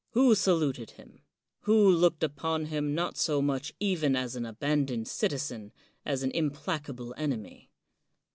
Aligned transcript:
who 0.13 0.33
saluted 0.33 0.89
him? 0.89 1.21
who 1.65 1.87
looked 1.87 2.23
upon 2.23 2.65
him 2.65 2.95
not 2.95 3.17
so 3.19 3.39
much 3.39 3.71
even 3.79 4.15
as 4.15 4.35
an 4.35 4.47
abandoned 4.47 5.07
citizen, 5.07 5.71
as 6.07 6.23
an 6.23 6.31
implacable 6.31 7.13
enemy! 7.19 7.69